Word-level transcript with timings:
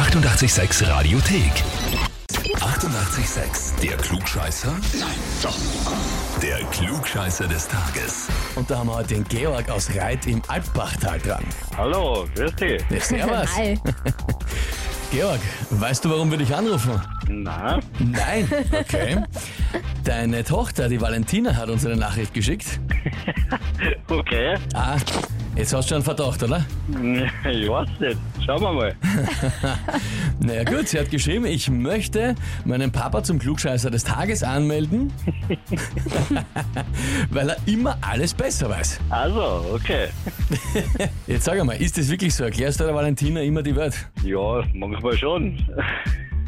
886 0.00 0.88
Radiothek. 0.88 1.52
88,6. 2.54 3.78
Der 3.82 3.98
Klugscheißer? 3.98 4.72
Nein, 4.98 5.08
doch. 5.42 5.58
Der 6.40 6.56
Klugscheißer 6.70 7.46
des 7.46 7.68
Tages. 7.68 8.28
Und 8.56 8.70
da 8.70 8.78
haben 8.78 8.88
wir 8.88 8.94
heute 8.94 9.12
den 9.12 9.24
Georg 9.24 9.68
aus 9.68 9.94
Reit 9.94 10.26
im 10.26 10.40
Alpbachtal 10.48 11.18
dran. 11.18 11.44
Hallo, 11.76 12.26
grüß 12.34 12.56
dich. 12.56 12.82
Ja, 12.88 13.00
servus. 13.00 13.54
Hi. 13.54 13.78
Georg, 15.12 15.40
weißt 15.68 16.02
du, 16.06 16.10
warum 16.10 16.30
wir 16.30 16.38
dich 16.38 16.54
anrufen? 16.54 16.98
Na, 17.28 17.78
Nein. 17.98 18.48
Okay. 18.72 19.22
Deine 20.04 20.44
Tochter, 20.44 20.88
die 20.88 21.00
Valentina, 21.00 21.54
hat 21.56 21.68
uns 21.68 21.84
eine 21.84 21.96
Nachricht 21.96 22.32
geschickt. 22.32 22.80
okay. 24.08 24.56
Ah, 24.72 24.96
jetzt 25.56 25.72
hast 25.74 25.86
du 25.86 25.88
schon 25.88 25.96
einen 25.96 26.04
Verdacht, 26.04 26.42
oder? 26.42 26.64
Ich 27.50 27.68
weiß 27.68 27.88
nicht. 28.00 28.18
Schauen 28.44 28.60
wir 28.62 28.72
mal. 28.72 28.94
Naja 30.42 30.64
gut, 30.64 30.88
sie 30.88 30.98
hat 30.98 31.10
geschrieben, 31.10 31.44
ich 31.44 31.68
möchte 31.68 32.34
meinen 32.64 32.90
Papa 32.90 33.22
zum 33.22 33.38
Klugscheißer 33.38 33.90
des 33.90 34.04
Tages 34.04 34.42
anmelden, 34.42 35.12
weil 37.30 37.50
er 37.50 37.56
immer 37.66 37.98
alles 38.00 38.32
besser 38.32 38.70
weiß. 38.70 39.00
Also, 39.10 39.66
okay. 39.74 40.08
Jetzt 41.26 41.44
sag 41.44 41.60
einmal, 41.60 41.76
ist 41.76 41.98
das 41.98 42.08
wirklich 42.10 42.34
so? 42.34 42.44
Erklärst 42.44 42.80
du 42.80 42.84
der 42.84 42.94
Valentina 42.94 43.42
immer 43.42 43.62
die 43.62 43.76
Welt? 43.76 44.08
Ja, 44.24 44.62
manchmal 44.72 45.16
schon. 45.18 45.58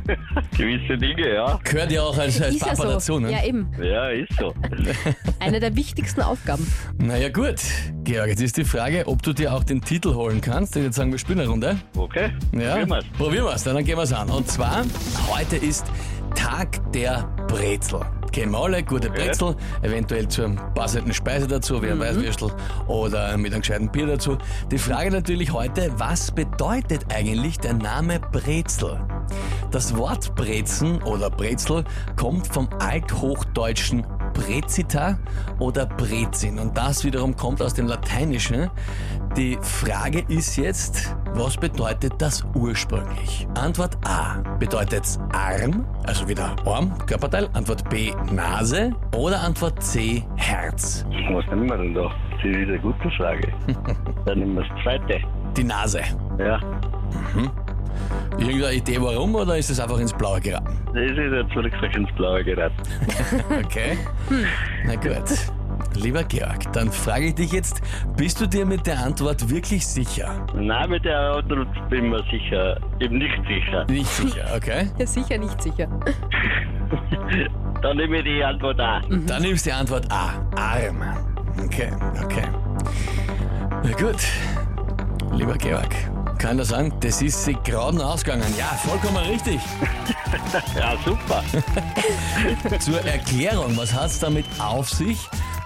Gewisse 0.56 0.96
Dinge, 0.98 1.34
ja. 1.34 1.58
Gehört 1.64 1.92
ja 1.92 2.02
auch 2.02 2.16
als, 2.16 2.40
als 2.40 2.54
Ist 2.54 2.60
ja 2.62 2.68
Papa 2.68 2.82
so. 2.82 2.88
dazu, 2.88 3.20
ne? 3.20 3.32
Ja, 3.32 3.44
eben. 3.44 3.68
Ja, 3.82 4.08
ist 4.08 4.32
so. 4.38 4.52
Eine 5.40 5.60
der 5.60 5.74
wichtigsten 5.76 6.22
Aufgaben. 6.22 6.66
Naja 6.98 7.28
gut, 7.28 7.56
Georg, 8.04 8.28
jetzt 8.28 8.42
ist 8.42 8.56
die 8.56 8.64
Frage, 8.64 9.06
ob 9.06 9.22
du 9.22 9.32
dir 9.32 9.52
auch 9.54 9.64
den 9.64 9.80
Titel 9.80 10.14
holen 10.14 10.40
kannst. 10.40 10.76
Ich 10.76 10.82
würde 10.82 10.94
sagen, 10.94 11.10
wir 11.12 11.18
spielen 11.18 11.40
eine 11.40 11.48
Runde. 11.48 11.76
Okay. 11.96 12.30
Ja, 12.52 12.70
Probieren 12.76 12.90
wir's. 12.90 13.04
probieren 13.16 13.44
wir's, 13.44 13.64
dann 13.64 13.84
gehen 13.84 13.96
wir's 13.96 14.12
an. 14.12 14.28
Und 14.30 14.48
zwar, 14.48 14.84
heute 15.30 15.56
ist 15.56 15.86
Tag 16.34 16.80
der 16.92 17.24
Brezel. 17.48 18.00
Kennen 18.32 18.52
wir 18.52 18.60
alle, 18.62 18.82
gute 18.82 19.10
Brezel, 19.10 19.54
eventuell 19.82 20.26
zur 20.26 20.56
passenden 20.74 21.12
Speise 21.12 21.46
dazu, 21.46 21.82
wie 21.82 21.90
ein 21.90 22.00
Weißwürstel 22.00 22.50
oder 22.86 23.36
mit 23.36 23.52
einem 23.52 23.60
gescheiten 23.60 23.92
Bier 23.92 24.06
dazu. 24.06 24.38
Die 24.70 24.78
Frage 24.78 25.10
natürlich 25.10 25.52
heute, 25.52 25.92
was 25.98 26.30
bedeutet 26.32 27.04
eigentlich 27.14 27.58
der 27.58 27.74
Name 27.74 28.20
Brezel? 28.20 28.98
Das 29.72 29.96
Wort 29.96 30.34
Brezen 30.34 31.02
oder 31.02 31.30
Brezel 31.30 31.82
kommt 32.16 32.46
vom 32.46 32.68
althochdeutschen 32.78 34.06
Brezita 34.34 35.18
oder 35.60 35.86
Brezin 35.86 36.58
und 36.58 36.76
das 36.76 37.04
wiederum 37.04 37.34
kommt 37.34 37.62
aus 37.62 37.72
dem 37.72 37.86
Lateinischen. 37.86 38.68
Die 39.34 39.56
Frage 39.62 40.24
ist 40.28 40.56
jetzt, 40.56 41.16
was 41.32 41.56
bedeutet 41.56 42.12
das 42.18 42.44
ursprünglich? 42.54 43.48
Antwort 43.54 43.96
A 44.04 44.42
bedeutet 44.58 45.18
Arm, 45.32 45.86
also 46.06 46.28
wieder 46.28 46.54
Arm, 46.66 46.92
Körperteil. 47.06 47.48
Antwort 47.54 47.88
B 47.88 48.12
Nase 48.30 48.92
oder 49.16 49.40
Antwort 49.40 49.82
C 49.82 50.22
Herz. 50.36 51.06
Was 51.32 51.46
nehmen 51.46 51.70
wir 51.70 51.78
denn 51.78 51.94
da? 51.94 52.10
Das 52.32 52.44
ist 52.44 52.56
eine 52.56 52.78
gute 52.78 53.10
Frage. 53.16 53.48
Dann 54.26 54.38
nehmen 54.38 54.54
wir 54.54 54.64
das 54.64 54.82
zweite. 54.82 55.22
Die 55.56 55.64
Nase. 55.64 56.02
Ja. 56.38 56.60
Irgendeine 58.38 58.72
Idee 58.74 59.00
warum 59.00 59.34
oder 59.34 59.56
ist 59.56 59.70
es 59.70 59.78
einfach 59.80 59.98
ins 59.98 60.12
Blaue 60.12 60.40
geraten? 60.40 60.78
Das 60.94 61.02
ist 61.04 61.16
jetzt, 61.16 61.56
wie 61.56 61.70
gesagt, 61.70 61.96
ins 61.96 62.12
Blaue 62.12 62.42
geraten. 62.44 62.76
Okay. 63.64 63.98
Na 64.86 64.94
gut. 64.96 65.28
Lieber 65.94 66.22
Georg, 66.24 66.72
dann 66.72 66.90
frage 66.90 67.26
ich 67.26 67.34
dich 67.34 67.52
jetzt, 67.52 67.82
bist 68.16 68.40
du 68.40 68.46
dir 68.46 68.64
mit 68.64 68.86
der 68.86 68.98
Antwort 69.04 69.48
wirklich 69.50 69.86
sicher? 69.86 70.46
Nein, 70.54 70.88
mit 70.90 71.04
der 71.04 71.18
Antwort 71.34 71.68
bin 71.90 72.04
ich 72.06 72.10
mir 72.10 72.24
sicher, 72.30 72.80
eben 73.00 73.18
nicht 73.18 73.34
sicher. 73.46 73.84
Nicht 73.88 74.06
sicher, 74.06 74.44
okay? 74.56 74.88
Ja, 74.98 75.06
sicher 75.06 75.38
nicht 75.38 75.60
sicher. 75.62 75.88
Dann 77.82 77.96
nehme 77.96 78.18
ich 78.18 78.24
die 78.24 78.42
Antwort 78.42 78.80
A. 78.80 79.00
Dann 79.26 79.42
nimmst 79.42 79.66
du 79.66 79.70
die 79.70 79.74
Antwort 79.74 80.10
A. 80.10 80.30
Arm. 80.56 81.02
Okay, 81.64 81.90
okay. 82.24 82.44
Na 83.82 83.90
gut. 83.92 84.22
Lieber 85.34 85.56
Georg, 85.56 85.94
kann 86.42 86.58
ich 86.58 86.66
sagen, 86.66 86.92
das 86.98 87.22
ist 87.22 87.44
sie 87.44 87.56
gerade 87.62 87.96
noch 87.98 88.14
ausgegangen. 88.14 88.52
Ja, 88.58 88.66
vollkommen 88.84 89.24
richtig. 89.28 89.60
Ja, 90.74 90.96
super. 91.04 91.42
Zur 92.80 93.00
Erklärung, 93.02 93.76
was 93.76 93.92
hat 93.92 94.10
es 94.10 94.18
damit 94.18 94.44
auf 94.58 94.90
sich? 94.90 95.18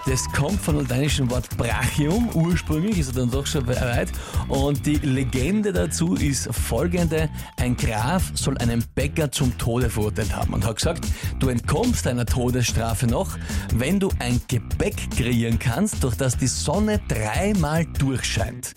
Das 0.05 0.25
kommt 0.31 0.61
vom 0.61 0.77
lateinischen 0.77 1.29
Wort 1.31 1.49
Brachium, 1.57 2.29
ursprünglich 2.33 2.99
ist 2.99 3.09
er 3.09 3.21
dann 3.21 3.31
doch 3.31 3.45
schon 3.45 3.67
weit. 3.67 4.09
Und 4.47 4.85
die 4.85 4.97
Legende 4.97 5.73
dazu 5.73 6.15
ist 6.15 6.53
folgende. 6.53 7.29
Ein 7.57 7.75
Graf 7.75 8.31
soll 8.33 8.57
einen 8.59 8.83
Bäcker 8.93 9.31
zum 9.31 9.57
Tode 9.57 9.89
verurteilt 9.89 10.35
haben 10.35 10.53
und 10.53 10.65
hat 10.65 10.77
gesagt, 10.77 11.05
du 11.39 11.49
entkommst 11.49 12.07
einer 12.07 12.25
Todesstrafe 12.25 13.07
noch, 13.07 13.37
wenn 13.73 13.99
du 13.99 14.09
ein 14.19 14.41
Gebäck 14.47 15.09
kreieren 15.11 15.59
kannst, 15.59 16.03
durch 16.03 16.15
das 16.15 16.37
die 16.37 16.47
Sonne 16.47 17.01
dreimal 17.07 17.85
durchscheint. 17.97 18.73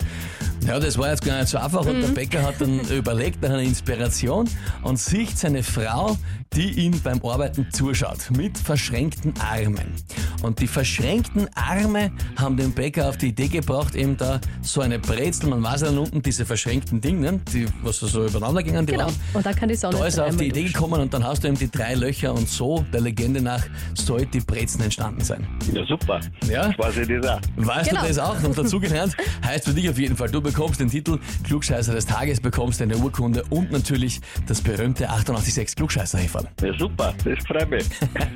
Ja, 0.65 0.79
das 0.79 0.97
war 0.97 1.09
jetzt 1.09 1.25
gar 1.25 1.39
nicht 1.39 1.49
so 1.49 1.57
einfach 1.57 1.85
und 1.85 2.01
der 2.01 2.09
Bäcker 2.09 2.43
hat 2.43 2.61
dann 2.61 2.79
überlegt 2.89 3.41
nach 3.41 3.49
einer 3.49 3.61
Inspiration 3.61 4.47
und 4.83 4.99
sieht 4.99 5.37
seine 5.37 5.63
Frau, 5.63 6.17
die 6.53 6.71
ihm 6.85 7.01
beim 7.01 7.19
Arbeiten 7.23 7.67
zuschaut, 7.71 8.29
mit 8.35 8.57
verschränkten 8.57 9.33
Armen. 9.39 9.95
Und 10.41 10.59
die 10.59 10.67
verschränkten 10.67 11.47
Arme 11.55 12.11
haben 12.35 12.57
den 12.57 12.71
Bäcker 12.73 13.09
auf 13.09 13.17
die 13.17 13.27
Idee 13.27 13.47
gebracht, 13.47 13.95
eben 13.95 14.17
da 14.17 14.39
so 14.61 14.81
eine 14.81 14.99
Brezel, 14.99 15.49
man 15.49 15.61
weiß 15.63 15.81
ja 15.81 15.87
dann 15.87 15.97
unten 15.99 16.21
diese 16.21 16.45
verschränkten 16.45 16.99
Dinge, 17.01 17.39
die 17.53 17.67
was 17.83 17.99
so 17.99 18.25
übereinander 18.25 18.63
gingen, 18.63 18.85
die 18.85 18.93
Genau. 18.93 19.05
waren. 19.05 19.15
Und 19.33 19.45
da 19.45 19.53
kann 19.53 19.69
die 19.69 19.75
Sonne 19.75 19.97
Da 19.97 20.05
ist 20.07 20.17
er 20.17 20.25
auf 20.27 20.37
die 20.37 20.47
Idee 20.47 20.61
durch. 20.61 20.73
gekommen 20.73 20.99
und 21.01 21.13
dann 21.13 21.23
hast 21.23 21.43
du 21.43 21.47
eben 21.47 21.57
die 21.57 21.69
drei 21.69 21.93
Löcher 21.95 22.33
und 22.33 22.49
so, 22.49 22.85
der 22.91 23.01
Legende 23.01 23.41
nach, 23.41 23.63
soll 23.93 24.25
die 24.25 24.39
Brezen 24.39 24.81
entstanden 24.81 25.21
sein. 25.23 25.47
Ja, 25.73 25.85
super. 25.85 26.19
Ja? 26.49 26.71
Weiß 26.77 26.97
ich 26.97 27.07
das 27.07 27.25
auch. 27.27 27.39
Weißt 27.57 27.89
Genau. 27.89 28.01
du 28.01 28.07
das 28.07 28.17
auch? 28.19 28.43
Und 28.43 28.57
dazugelernt 28.57 29.15
heißt 29.45 29.65
für 29.65 29.73
dich 29.73 29.89
auf 29.89 29.97
jeden 29.99 30.15
Fall, 30.17 30.29
du 30.29 30.41
bekommst 30.41 30.79
den 30.79 30.89
Titel 30.89 31.19
Klugscheißer 31.43 31.93
des 31.93 32.05
Tages, 32.05 32.39
bekommst 32.41 32.81
eine 32.81 32.97
Urkunde 32.97 33.43
und 33.49 33.71
natürlich 33.71 34.21
das 34.47 34.61
berühmte 34.61 35.09
886 35.09 35.75
klugscheißer 35.75 36.17
-Häferl. 36.19 36.45
Ja, 36.63 36.77
super. 36.77 37.13
Das 37.23 37.45
freut 37.45 37.69
mich. 37.69 37.85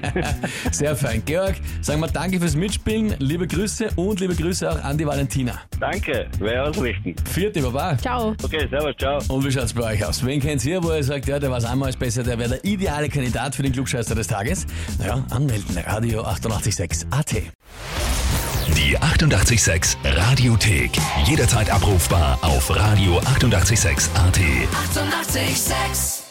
Sehr 0.71 0.95
fein. 0.95 1.21
Georg, 1.25 1.55
sagen 1.95 2.13
wir 2.13 2.19
danke 2.19 2.39
fürs 2.41 2.55
Mitspielen, 2.57 3.15
liebe 3.19 3.47
Grüße 3.47 3.89
und 3.95 4.19
liebe 4.19 4.35
Grüße 4.35 4.69
auch 4.69 4.83
an 4.83 4.97
die 4.97 5.05
Valentina. 5.07 5.61
Danke. 5.79 6.27
Wer 6.39 6.65
ausrichten. 6.67 7.15
Vierte 7.31 7.61
Baba. 7.61 7.97
Ciao. 7.97 8.35
Okay, 8.43 8.67
servus, 8.69 8.93
ciao. 8.97 9.19
Und 9.29 9.45
wie 9.45 9.51
schaut's 9.51 9.71
bei 9.73 9.93
euch 9.93 10.05
aus? 10.05 10.25
Wen 10.25 10.41
kennt 10.41 10.65
ihr, 10.65 10.83
wo 10.83 10.91
ihr 10.91 11.03
sagt, 11.03 11.25
ja, 11.27 11.39
der 11.39 11.51
war 11.51 11.63
einmal 11.63 11.93
besser, 11.93 12.23
der 12.23 12.37
wäre 12.37 12.49
der 12.49 12.65
ideale 12.65 13.07
Kandidat 13.07 13.55
für 13.55 13.63
den 13.63 13.71
Klugscheißer 13.71 14.13
des 14.13 14.27
Tages? 14.27 14.65
Naja, 14.99 15.23
anmelden, 15.29 15.77
Radio 15.85 16.23
886 16.23 17.07
AT. 17.11 17.31
Die 18.75 18.97
88,6 18.97 19.95
Radiothek. 20.03 20.91
Jederzeit 21.25 21.69
abrufbar 21.69 22.37
auf 22.41 22.69
radio886.at. 22.69 24.35
88,6. 24.35 25.35
Eighty-eight, 25.37 25.55
sex. 25.55 26.24